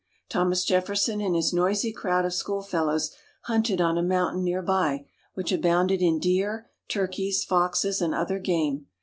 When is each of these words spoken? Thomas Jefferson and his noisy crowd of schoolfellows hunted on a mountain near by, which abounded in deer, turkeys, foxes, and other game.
Thomas 0.29 0.65
Jefferson 0.65 1.21
and 1.21 1.35
his 1.35 1.53
noisy 1.53 1.93
crowd 1.93 2.25
of 2.25 2.33
schoolfellows 2.33 3.11
hunted 3.43 3.79
on 3.79 3.99
a 3.99 4.01
mountain 4.01 4.43
near 4.43 4.63
by, 4.63 5.05
which 5.35 5.51
abounded 5.51 6.01
in 6.01 6.17
deer, 6.17 6.71
turkeys, 6.87 7.43
foxes, 7.43 8.01
and 8.01 8.15
other 8.15 8.39
game. 8.39 8.87